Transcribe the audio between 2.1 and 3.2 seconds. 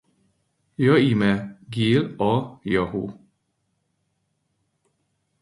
a Yahoo!